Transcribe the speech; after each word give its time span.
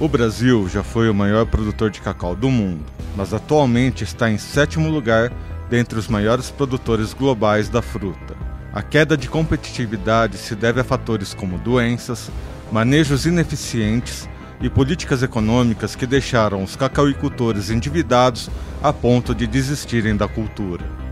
O 0.00 0.08
Brasil 0.08 0.66
já 0.66 0.82
foi 0.82 1.10
o 1.10 1.14
maior 1.14 1.44
produtor 1.44 1.90
de 1.90 2.00
cacau 2.00 2.34
do 2.34 2.48
mundo, 2.50 2.82
mas 3.14 3.34
atualmente 3.34 4.02
está 4.02 4.30
em 4.30 4.38
sétimo 4.38 4.88
lugar 4.88 5.30
dentre 5.68 5.98
os 5.98 6.08
maiores 6.08 6.50
produtores 6.50 7.12
globais 7.12 7.68
da 7.68 7.82
fruta. 7.82 8.34
A 8.72 8.80
queda 8.80 9.14
de 9.14 9.28
competitividade 9.28 10.38
se 10.38 10.54
deve 10.54 10.80
a 10.80 10.84
fatores 10.84 11.34
como 11.34 11.58
doenças, 11.58 12.30
manejos 12.72 13.26
ineficientes 13.26 14.26
e 14.58 14.70
políticas 14.70 15.22
econômicas 15.22 15.94
que 15.94 16.06
deixaram 16.06 16.64
os 16.64 16.76
cacauicultores 16.76 17.68
endividados 17.68 18.48
a 18.82 18.94
ponto 18.94 19.34
de 19.34 19.46
desistirem 19.46 20.16
da 20.16 20.26
cultura. 20.26 21.09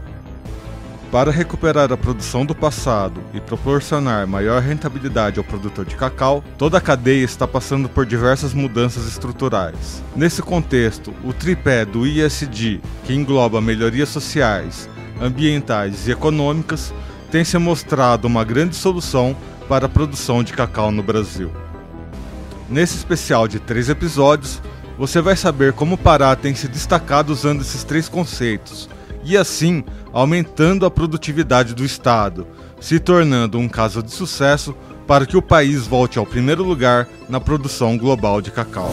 Para 1.11 1.31
recuperar 1.31 1.91
a 1.91 1.97
produção 1.97 2.45
do 2.45 2.55
passado 2.55 3.23
e 3.33 3.41
proporcionar 3.41 4.27
maior 4.27 4.61
rentabilidade 4.61 5.39
ao 5.39 5.45
produtor 5.45 5.87
de 5.87 5.97
cacau, 5.97 6.45
toda 6.59 6.77
a 6.77 6.83
cadeia 6.83 7.25
está 7.25 7.49
passando 7.49 7.89
por 7.89 8.05
diversas 8.05 8.53
mudanças 8.53 9.07
estruturais. 9.07 10.03
Nesse 10.15 10.43
contexto, 10.43 11.15
o 11.25 11.33
tripé 11.33 11.87
do 11.87 12.07
ISD, 12.07 12.83
que 13.05 13.15
engloba 13.15 13.59
melhorias 13.59 14.11
sociais, 14.11 14.87
ambientais 15.19 16.07
e 16.07 16.11
econômicas, 16.11 16.93
tem 17.31 17.43
se 17.43 17.57
mostrado 17.57 18.27
uma 18.27 18.45
grande 18.45 18.77
solução 18.77 19.35
para 19.67 19.87
a 19.87 19.89
produção 19.89 20.45
de 20.45 20.53
cacau 20.53 20.93
no 20.93 21.03
Brasil. 21.03 21.51
Nesse 22.69 22.97
especial 22.99 23.49
de 23.49 23.59
três 23.59 23.89
episódios, 23.89 24.61
você 24.99 25.23
vai 25.23 25.37
saber 25.37 25.73
como 25.73 25.95
o 25.95 25.99
Pará 25.99 26.37
tem 26.37 26.55
se 26.55 26.69
destacado 26.69 27.33
usando 27.33 27.63
esses 27.63 27.83
três 27.83 28.11
conceitos 28.11 28.91
e 29.25 29.37
assim 29.37 29.85
aumentando 30.13 30.87
a 30.87 30.91
produtividade 30.91 31.75
do 31.75 31.85
Estado, 31.85 32.47
se 32.81 32.99
tornando 32.99 33.59
um 33.59 33.69
caso 33.69 34.03
de 34.03 34.11
sucesso 34.11 34.75
para 35.07 35.27
que 35.27 35.37
o 35.37 35.43
país 35.43 35.87
volte 35.87 36.19
ao 36.19 36.27
primeiro 36.27 36.63
lugar 36.63 37.09
na 37.29 37.41
produção 37.41 37.97
global 37.97 38.41
de 38.41 38.51
cacau. 38.51 38.93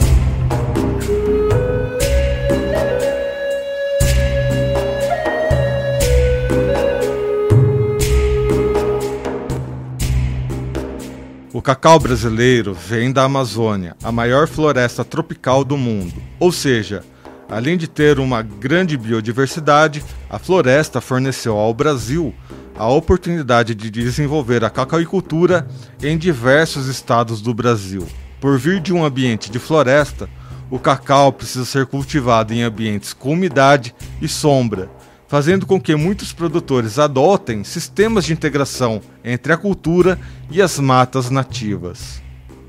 O 11.55 11.61
cacau 11.61 11.99
brasileiro 11.99 12.73
vem 12.73 13.13
da 13.13 13.23
Amazônia, 13.23 13.95
a 14.03 14.11
maior 14.11 14.47
floresta 14.47 15.05
tropical 15.05 15.63
do 15.63 15.77
mundo, 15.77 16.13
ou 16.37 16.51
seja, 16.51 17.01
Além 17.49 17.77
de 17.77 17.87
ter 17.87 18.19
uma 18.19 18.41
grande 18.41 18.97
biodiversidade, 18.97 20.03
a 20.29 20.39
floresta 20.39 20.99
forneceu 20.99 21.57
ao 21.57 21.73
Brasil 21.73 22.33
a 22.77 22.87
oportunidade 22.87 23.73
de 23.73 23.89
desenvolver 23.89 24.63
a 24.65 24.69
cacauicultura 24.69 25.67
em 26.01 26.17
diversos 26.17 26.87
estados 26.87 27.41
do 27.41 27.53
Brasil. 27.53 28.05
Por 28.41 28.57
vir 28.57 28.81
de 28.81 28.91
um 28.91 29.05
ambiente 29.05 29.49
de 29.49 29.59
floresta, 29.59 30.27
o 30.69 30.79
cacau 30.79 31.31
precisa 31.31 31.65
ser 31.65 31.85
cultivado 31.85 32.53
em 32.53 32.63
ambientes 32.63 33.13
com 33.13 33.33
umidade 33.33 33.95
e 34.21 34.27
sombra, 34.27 34.89
fazendo 35.27 35.65
com 35.65 35.79
que 35.79 35.95
muitos 35.95 36.33
produtores 36.33 36.99
adotem 36.99 37.63
sistemas 37.63 38.25
de 38.25 38.33
integração 38.33 38.99
entre 39.23 39.53
a 39.53 39.57
cultura 39.57 40.19
e 40.49 40.61
as 40.61 40.79
matas 40.79 41.29
nativas. 41.29 42.24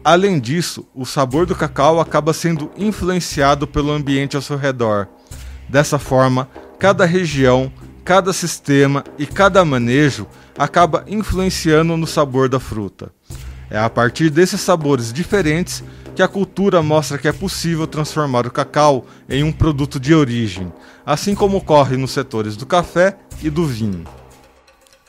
Além 0.07 0.39
disso, 0.39 0.87
o 0.95 1.05
sabor 1.05 1.47
do 1.47 1.55
cacau 1.57 1.99
acaba 1.99 2.33
sendo 2.33 2.71
influenciado 2.77 3.67
pelo 3.67 3.91
ambiente 3.91 4.37
ao 4.37 4.41
seu 4.41 4.57
redor. 4.57 5.09
Dessa 5.69 5.99
forma, 5.99 6.49
cada 6.79 7.05
região, 7.05 7.73
cada 8.05 8.33
sistema 8.33 9.03
e 9.19 9.27
cada 9.27 9.65
manejo 9.65 10.25
acaba 10.57 11.05
influenciando 11.09 11.97
no 11.97 12.07
sabor 12.07 12.49
da 12.49 12.61
fruta. 12.61 13.11
É 13.69 13.81
a 13.81 13.91
partir 13.91 14.31
desses 14.31 14.61
sabores 14.61 15.13
diferentes 15.13 15.83
que 16.15 16.23
a 16.23 16.29
cultura 16.29 16.81
mostra 16.85 17.19
que 17.19 17.27
é 17.27 17.33
possível 17.33 17.85
transformar 17.85 18.47
o 18.47 18.53
cacau 18.53 19.07
em 19.29 19.43
um 19.43 19.51
produto 19.51 19.99
de 19.99 20.15
origem, 20.15 20.73
assim 21.05 21.35
como 21.35 21.57
ocorre 21.57 21.97
nos 21.97 22.13
setores 22.13 22.57
do 22.57 22.65
café 22.65 23.17
e 23.43 23.51
do 23.51 23.67
vinho. 23.67 24.05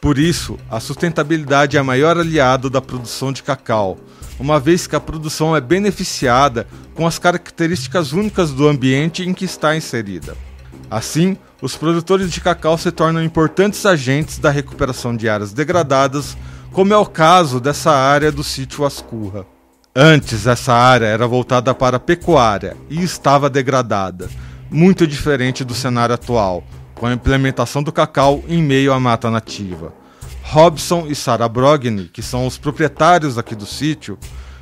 Por 0.02 0.18
isso, 0.18 0.58
a 0.72 0.80
sustentabilidade 0.80 1.78
é 1.78 1.80
a 1.80 1.84
maior 1.84 2.18
aliado 2.18 2.68
da 2.68 2.82
produção 2.82 3.32
de 3.32 3.44
cacau, 3.44 4.00
uma 4.40 4.60
vez 4.60 4.88
que 4.88 4.96
a 4.96 5.00
produção 5.00 5.56
é 5.56 5.62
beneficiada 5.62 6.68
com 6.94 7.08
as 7.08 7.18
características 7.18 8.12
únicas 8.12 8.52
do 8.52 8.68
ambiente 8.68 9.24
em 9.24 9.34
que 9.34 9.46
está 9.46 9.76
inserida. 9.76 10.36
Assim, 10.90 11.38
os 11.62 11.76
produtores 11.76 12.32
de 12.32 12.40
cacau 12.40 12.78
se 12.78 12.92
tornam 12.92 13.24
importantes 13.24 13.86
agentes 13.86 14.38
da 14.38 14.50
recuperação 14.50 15.16
de 15.16 15.28
áreas 15.28 15.54
degradadas, 15.54 16.38
como 16.72 16.94
é 16.94 16.98
o 16.98 17.06
caso 17.06 17.60
dessa 17.60 17.92
área 17.92 18.32
do 18.32 18.44
sítio 18.44 18.86
Ascurra. 18.86 19.46
Antes, 19.96 20.46
essa 20.46 20.74
área 20.74 21.08
era 21.08 21.26
voltada 21.26 21.74
para 21.74 21.98
a 21.98 22.00
pecuária 22.00 22.78
e 22.88 23.04
estava 23.04 23.50
degradada, 23.50 24.30
muito 24.70 25.08
diferente 25.08 25.64
do 25.64 25.74
cenário 25.74 26.14
atual, 26.14 26.64
com 26.94 27.08
a 27.08 27.14
implementação 27.14 27.82
do 27.82 27.92
cacau 27.92 28.44
em 28.48 28.62
meio 28.62 28.94
à 28.94 29.00
mata 29.00 29.32
nativa. 29.32 29.92
Robson 30.50 31.08
e 31.10 31.14
Sarah 31.14 31.50
Brogni, 31.50 32.06
que 32.06 32.22
são 32.22 32.48
os 32.48 32.58
proprietários 32.58 33.38
aqui 33.38 33.54
do 33.54 33.66
sítio, 33.66 34.18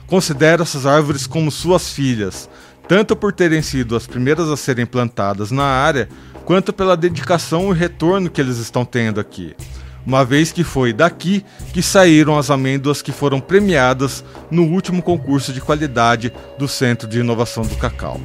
consideram 0.08 0.64
essas 0.64 0.84
árvores 0.84 1.28
como 1.28 1.52
suas 1.52 1.92
filhas, 1.92 2.50
tanto 2.88 3.16
por 3.16 3.32
terem 3.32 3.62
sido 3.62 3.96
as 3.96 4.08
primeiras 4.08 4.50
a 4.50 4.58
serem 4.58 4.88
plantadas 4.88 5.52
na 5.52 5.64
área, 5.64 6.10
quanto 6.44 6.74
pela 6.74 6.98
dedicação 6.98 7.72
e 7.72 7.78
retorno 7.78 8.32
que 8.32 8.42
eles 8.42 8.58
estão 8.58 8.84
tendo 8.84 9.20
aqui. 9.20 9.56
Uma 10.04 10.26
vez 10.26 10.52
que 10.52 10.64
foi 10.64 10.92
daqui 10.92 11.46
que 11.72 11.84
saíram 11.84 12.36
as 12.36 12.50
amêndoas 12.50 13.04
que 13.04 13.12
foram 13.12 13.40
premiadas 13.40 14.26
no 14.50 14.64
último 14.64 15.04
concurso 15.04 15.54
de 15.54 15.62
qualidade 15.62 16.34
do 16.58 16.68
Centro 16.68 17.08
de 17.08 17.20
Inovação 17.20 17.64
do 17.64 17.76
Cacau. 17.76 18.20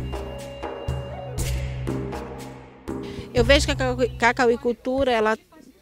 Eu 3.35 3.45
vejo 3.45 3.67
que 3.67 3.73
a 3.73 3.77
cacauicultura 4.19 5.13
ela 5.13 5.37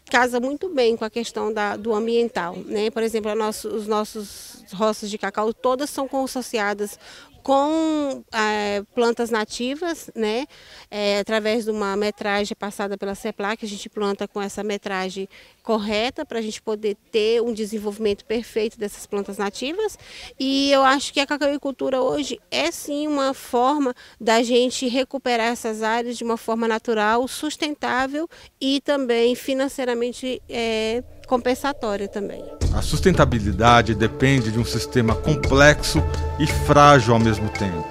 casa 0.08 0.41
muito 0.41 0.69
bem 0.69 0.96
com 0.96 1.04
a 1.04 1.10
questão 1.10 1.52
da, 1.52 1.76
do 1.76 1.94
ambiental. 1.94 2.56
Né? 2.66 2.91
Por 2.91 3.02
exemplo, 3.02 3.34
nosso, 3.34 3.69
os 3.69 3.86
nossos 3.86 4.57
roças 4.72 5.10
de 5.10 5.18
cacau 5.18 5.52
todas 5.52 5.90
são 5.90 6.08
associadas 6.24 6.98
com 7.42 8.22
é, 8.30 8.82
plantas 8.94 9.30
nativas, 9.30 10.10
né? 10.14 10.46
É, 10.90 11.18
através 11.20 11.64
de 11.64 11.70
uma 11.70 11.96
metragem 11.96 12.54
passada 12.54 12.98
pela 12.98 13.14
CEPLAC, 13.14 13.64
a 13.64 13.68
gente 13.68 13.88
planta 13.88 14.28
com 14.28 14.40
essa 14.42 14.62
metragem 14.62 15.26
correta 15.62 16.26
para 16.26 16.40
a 16.40 16.42
gente 16.42 16.60
poder 16.60 16.94
ter 17.10 17.40
um 17.40 17.54
desenvolvimento 17.54 18.24
perfeito 18.26 18.78
dessas 18.78 19.06
plantas 19.06 19.38
nativas. 19.38 19.98
E 20.38 20.70
eu 20.70 20.82
acho 20.82 21.10
que 21.10 21.20
a 21.20 21.26
cacauicultura 21.26 22.02
hoje 22.02 22.38
é 22.50 22.70
sim 22.70 23.06
uma 23.06 23.32
forma 23.32 23.94
da 24.20 24.42
gente 24.42 24.86
recuperar 24.86 25.48
essas 25.48 25.82
áreas 25.82 26.18
de 26.18 26.24
uma 26.24 26.36
forma 26.36 26.68
natural, 26.68 27.26
sustentável 27.26 28.28
e 28.60 28.80
também 28.82 29.34
financeiramente 29.34 30.42
é, 30.50 31.02
compensatória 31.28 32.09
também. 32.09 32.43
A 32.72 32.83
sustentabilidade 32.83 33.94
depende 33.94 34.50
de 34.50 34.59
um 34.59 34.65
sistema 34.65 35.15
complexo 35.15 36.03
e 36.41 36.47
frágil 36.47 37.15
ao 37.15 37.21
mesmo 37.21 37.49
tempo. 37.50 37.87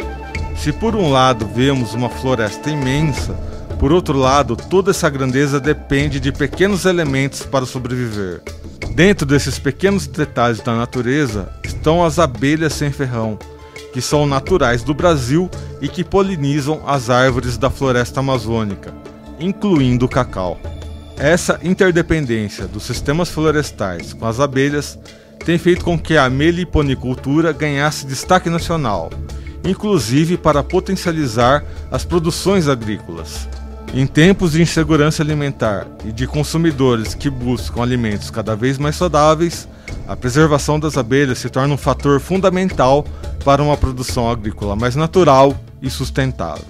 Se 0.58 0.74
por 0.74 0.96
um 0.96 1.09
lado 1.12 1.46
vemos 1.46 1.94
uma 1.94 2.09
floresta 2.09 2.70
imensa, 2.70 3.34
por 3.80 3.92
outro 3.92 4.18
lado, 4.18 4.56
toda 4.56 4.90
essa 4.90 5.08
grandeza 5.08 5.59
depende 5.59 6.20
de 6.20 6.31
pequenos 6.31 6.86
elementos 6.86 7.44
para 7.44 7.66
sobreviver. 7.66 8.42
Dentro 8.96 9.24
desses 9.24 9.59
pequenos 9.59 10.08
detalhes 10.08 10.59
da 10.62 10.75
natureza 10.75 11.54
estão 11.64 12.04
as 12.04 12.18
abelhas 12.18 12.74
sem 12.74 12.92
ferrão, 12.92 13.38
que 13.94 14.02
são 14.02 14.25
naturais 14.25 14.81
do 14.81 14.96
Brasil 14.96 15.48
e 15.80 15.88
que 15.88 16.04
polinizam 16.04 16.81
as 16.88 17.12
árvores 17.12 17.56
da 17.56 17.69
floresta 17.69 18.19
amazônica, 18.19 18.92
incluindo 19.40 20.08
o 20.08 20.09
cacau. 20.09 20.59
Essa 21.19 21.59
interdependência 21.63 22.67
dos 22.67 22.83
sistemas 22.83 23.29
florestais 23.29 24.13
com 24.13 24.28
as 24.28 24.39
abelhas 24.39 25.00
tem 25.44 25.57
feito 25.57 25.83
com 25.83 25.97
que 25.97 26.16
a 26.16 26.29
meliponicultura 26.29 27.51
ganhasse 27.51 28.05
destaque 28.05 28.51
nacional, 28.51 29.09
inclusive 29.63 30.38
para 30.38 30.61
potencializar 30.61 31.65
as 31.89 32.06
produções 32.06 32.68
agrícolas. 32.68 33.50
Em 33.95 34.06
tempos 34.06 34.51
de 34.51 34.62
insegurança 34.62 35.24
alimentar 35.24 35.88
e 36.06 36.12
de 36.12 36.27
consumidores 36.27 37.15
que 37.15 37.31
buscam 37.31 37.81
alimentos 37.81 38.30
cada 38.30 38.56
vez 38.56 38.77
mais 38.77 38.95
saudáveis, 38.95 39.68
a 40.07 40.15
preservação 40.15 40.80
das 40.80 40.97
abelhas 40.97 41.39
se 41.39 41.50
torna 41.50 41.74
um 41.74 41.77
fator 41.77 42.19
fundamental 42.19 43.03
para 43.44 43.63
uma 43.63 43.75
produção 43.75 44.30
agrícola 44.30 44.75
mais 44.75 44.95
natural 44.95 45.57
e 45.81 45.89
sustentável. 45.89 46.65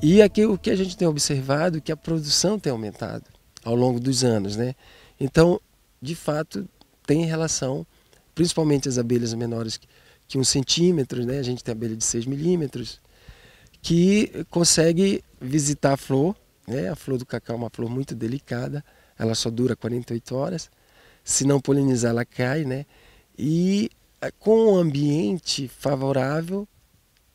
E 0.00 0.22
aqui 0.22 0.46
o 0.46 0.56
que 0.56 0.70
a 0.70 0.76
gente 0.76 0.96
tem 0.96 1.08
observado 1.08 1.78
é 1.78 1.80
que 1.80 1.90
a 1.90 1.96
produção 1.96 2.56
tem 2.56 2.70
aumentado 2.70 3.24
ao 3.64 3.74
longo 3.74 4.00
dos 4.00 4.24
anos, 4.24 4.56
né? 4.56 4.74
Então, 5.18 5.60
de 6.00 6.14
fato, 6.14 6.68
tem 7.06 7.24
relação, 7.24 7.86
principalmente 8.34 8.88
as 8.88 8.98
abelhas 8.98 9.34
menores 9.34 9.78
que 10.26 10.38
um 10.38 10.44
centímetro, 10.44 11.24
né? 11.24 11.38
A 11.38 11.42
gente 11.42 11.62
tem 11.62 11.72
abelha 11.72 11.96
de 11.96 12.04
6 12.04 12.26
milímetros, 12.26 13.00
que 13.82 14.44
consegue 14.50 15.24
visitar 15.40 15.94
a 15.94 15.96
flor, 15.96 16.36
né? 16.66 16.88
A 16.88 16.96
flor 16.96 17.18
do 17.18 17.26
cacau 17.26 17.56
é 17.56 17.58
uma 17.58 17.70
flor 17.70 17.90
muito 17.90 18.14
delicada, 18.14 18.84
ela 19.18 19.34
só 19.34 19.50
dura 19.50 19.76
48 19.76 20.34
horas. 20.34 20.70
Se 21.24 21.44
não 21.44 21.60
polinizar, 21.60 22.10
ela 22.10 22.24
cai, 22.24 22.64
né? 22.64 22.86
E 23.38 23.90
eh, 24.20 24.30
com 24.38 24.72
o 24.72 24.76
ambiente 24.76 25.68
favorável, 25.68 26.66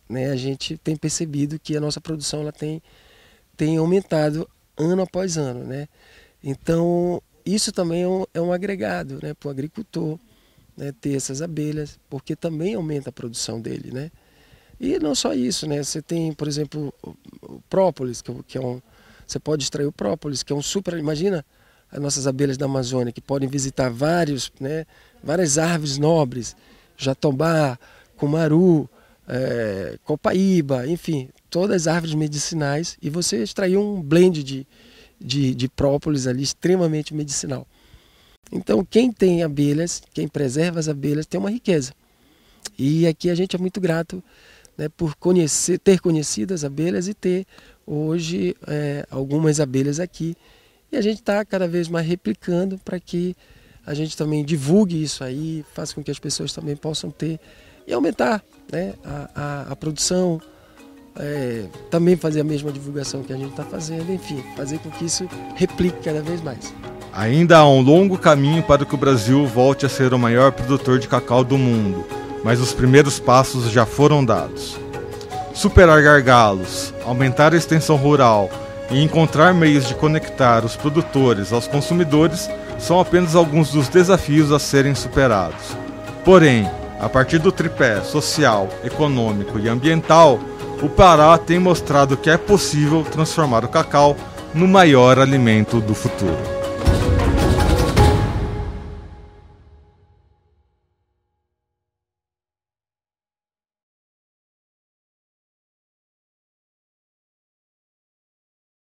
né, 0.08 0.30
a 0.30 0.36
gente 0.36 0.78
tem 0.78 0.96
percebido 0.96 1.60
que 1.60 1.76
a 1.76 1.82
nossa 1.82 2.00
produção 2.00 2.42
ela 2.42 2.52
tem, 2.52 2.82
tem 3.58 3.78
aumentado 3.78 4.48
ano 4.78 5.02
após 5.02 5.38
ano. 5.38 5.64
Né? 5.64 5.88
Então, 6.44 7.22
isso 7.46 7.72
também 7.72 8.04
é 8.04 8.08
um, 8.08 8.24
é 8.34 8.42
um 8.42 8.52
agregado 8.52 9.20
né, 9.22 9.34
para 9.34 9.48
o 9.48 9.52
agricultor 9.52 10.20
né, 10.76 10.92
ter 11.00 11.16
essas 11.16 11.42
abelhas, 11.42 12.00
porque 12.10 12.36
também 12.36 12.76
aumenta 12.76 13.10
a 13.10 13.14
produção 13.14 13.60
dele. 13.62 13.92
Né? 13.92 14.12
E 14.80 15.00
não 15.00 15.16
só 15.16 15.34
isso, 15.34 15.68
né? 15.68 15.82
você 15.84 16.02
tem, 16.02 16.34
por 16.34 16.48
exemplo, 16.48 16.94
o 17.42 17.62
própolis, 17.70 18.22
que, 18.22 18.32
é 18.32 18.36
que 18.48 18.58
é 18.58 18.62
um. 18.62 18.82
Você 19.26 19.40
pode 19.40 19.64
extrair 19.64 19.88
o 19.88 19.92
própolis, 19.92 20.44
que 20.44 20.54
é 20.54 20.56
um 20.56 20.62
super. 20.62 20.98
Imagina 20.98 21.44
as 21.92 22.00
nossas 22.00 22.28
abelhas 22.28 22.58
da 22.58 22.66
Amazônia, 22.66 23.14
que 23.14 23.22
podem 23.22 23.48
visitar 23.48 23.90
vários, 23.90 24.52
né, 24.60 24.86
várias 25.24 25.58
árvores 25.58 25.98
nobres, 25.98 26.56
jatobá, 26.98 27.80
cumaru, 28.18 28.90
é, 29.28 29.98
copaíba, 30.04 30.88
enfim, 30.88 31.30
todas 31.50 31.88
as 31.88 31.94
árvores 31.94 32.16
medicinais, 32.16 32.98
e 33.02 33.10
você 33.10 33.42
extrair 33.42 33.78
um 33.78 34.02
blend 34.02 34.44
de, 34.44 34.68
de, 35.20 35.56
de 35.56 35.68
própolis 35.68 36.28
ali 36.28 36.44
extremamente 36.44 37.14
medicinal. 37.14 37.68
Então, 38.52 38.86
quem 38.86 39.12
tem 39.12 39.44
abelhas, 39.44 40.02
quem 40.14 40.28
preserva 40.28 40.80
as 40.80 40.88
abelhas, 40.88 41.26
tem 41.26 41.40
uma 41.40 41.50
riqueza. 41.50 41.94
E 42.78 43.08
aqui 43.08 43.30
a 43.30 43.36
gente 43.36 43.56
é 43.56 43.60
muito 43.60 43.80
grato 43.80 44.24
né, 44.78 44.90
por 44.90 45.16
conhecer, 45.16 45.80
ter 45.80 46.00
conhecido 46.00 46.54
as 46.54 46.64
abelhas 46.64 47.08
e 47.08 47.14
ter 47.14 47.46
hoje 47.86 48.56
é, 48.68 49.06
algumas 49.10 49.60
abelhas 49.60 50.00
aqui. 50.00 50.36
E 50.92 50.98
a 50.98 51.02
gente 51.02 51.20
está 51.20 51.44
cada 51.44 51.68
vez 51.68 51.88
mais 51.88 52.06
replicando 52.06 52.78
para 52.78 53.00
que 53.00 53.36
a 53.86 53.94
gente 53.94 54.16
também 54.18 54.44
divulgue 54.44 55.02
isso 55.02 55.24
aí, 55.24 55.64
faça 55.74 55.94
com 55.94 56.04
que 56.04 56.12
as 56.12 56.20
pessoas 56.20 56.54
também 56.54 56.76
possam 56.76 57.12
ter 57.12 57.40
e 57.88 57.94
aumentar 57.94 58.44
né, 58.72 58.94
a, 59.04 59.30
a, 59.36 59.72
a 59.72 59.76
produção, 59.76 60.42
é, 61.18 61.66
também 61.90 62.16
fazer 62.16 62.42
a 62.42 62.44
mesma 62.44 62.72
divulgação 62.72 63.24
que 63.24 63.32
a 63.32 63.38
gente 63.38 63.52
está 63.52 63.64
fazendo, 63.64 64.12
enfim, 64.12 64.44
fazer 64.56 64.80
com 64.80 64.90
que 64.92 65.06
isso 65.06 65.28
replique 65.56 66.04
cada 66.04 66.22
vez 66.22 66.42
mais. 66.42 66.74
Ainda 67.14 67.60
há 67.60 67.70
um 67.70 67.80
longo 67.80 68.18
caminho 68.18 68.62
para 68.62 68.84
que 68.84 68.94
o 68.94 68.98
Brasil 68.98 69.46
volte 69.48 69.86
a 69.86 69.90
ser 69.90 70.14
o 70.14 70.20
maior 70.20 70.52
produtor 70.52 71.00
de 71.00 71.08
cacau 71.08 71.44
do 71.44 71.58
mundo, 71.58 72.06
mas 72.44 72.60
os 72.60 72.74
primeiros 72.74 73.20
passos 73.20 73.72
já 73.72 73.86
foram 73.86 74.24
dados. 74.24 74.78
Superar 75.54 76.04
gargalos, 76.04 76.94
aumentar 77.06 77.54
a 77.54 77.58
extensão 77.58 77.96
rural 77.96 78.50
e 78.92 79.02
encontrar 79.02 79.54
meios 79.54 79.88
de 79.88 79.96
conectar 79.96 80.66
os 80.66 80.76
produtores 80.76 81.54
aos 81.54 81.68
consumidores 81.68 82.50
são 82.78 83.00
apenas 83.00 83.36
alguns 83.36 83.72
dos 83.72 83.88
desafios 83.88 84.52
a 84.52 84.60
serem 84.60 84.94
superados. 84.94 85.78
Porém, 86.26 86.70
a 87.00 87.10
partir 87.10 87.40
do 87.40 87.52
tripé 87.52 88.02
social, 88.02 88.70
econômico 88.84 89.60
e 89.60 89.68
ambiental, 89.68 90.40
o 90.82 90.90
Pará 90.90 91.38
tem 91.38 91.60
mostrado 91.60 92.18
que 92.18 92.30
é 92.30 92.38
possível 92.38 93.04
transformar 93.04 93.64
o 93.66 93.70
cacau 93.70 94.16
no 94.54 94.68
maior 94.68 95.20
alimento 95.20 95.80
do 95.82 95.94
futuro. 95.94 96.55